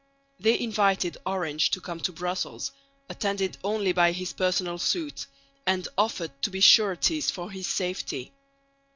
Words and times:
They 0.39 0.59
invited 0.59 1.17
Orange 1.27 1.69
to 1.69 1.79
come 1.79 1.99
to 1.99 2.11
Brussels 2.11 2.71
attended 3.07 3.59
only 3.63 3.91
by 3.93 4.13
his 4.13 4.33
personal 4.33 4.79
suite, 4.79 5.27
and 5.67 5.87
offered 5.95 6.31
to 6.41 6.49
be 6.49 6.59
sureties 6.59 7.29
for 7.29 7.51
his 7.51 7.67
safety. 7.67 8.31